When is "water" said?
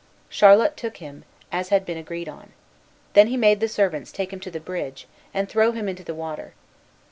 6.15-6.55